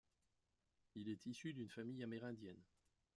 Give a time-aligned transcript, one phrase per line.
[0.95, 2.63] Il est issu d'une famille amérindienne.